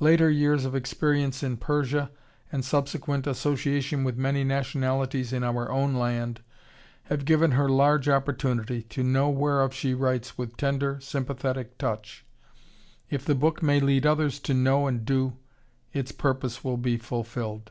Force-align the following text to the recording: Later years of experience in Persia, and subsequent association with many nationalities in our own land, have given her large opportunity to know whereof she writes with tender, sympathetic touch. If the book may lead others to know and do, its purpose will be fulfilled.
Later 0.00 0.28
years 0.28 0.64
of 0.64 0.74
experience 0.74 1.44
in 1.44 1.56
Persia, 1.56 2.10
and 2.50 2.64
subsequent 2.64 3.28
association 3.28 4.02
with 4.02 4.16
many 4.16 4.42
nationalities 4.42 5.32
in 5.32 5.44
our 5.44 5.70
own 5.70 5.94
land, 5.94 6.40
have 7.04 7.24
given 7.24 7.52
her 7.52 7.68
large 7.68 8.08
opportunity 8.08 8.82
to 8.82 9.04
know 9.04 9.28
whereof 9.30 9.72
she 9.72 9.94
writes 9.94 10.36
with 10.36 10.56
tender, 10.56 10.98
sympathetic 11.00 11.78
touch. 11.78 12.26
If 13.08 13.24
the 13.24 13.36
book 13.36 13.62
may 13.62 13.78
lead 13.78 14.04
others 14.04 14.40
to 14.40 14.52
know 14.52 14.88
and 14.88 15.04
do, 15.04 15.36
its 15.92 16.10
purpose 16.10 16.64
will 16.64 16.76
be 16.76 16.96
fulfilled. 16.96 17.70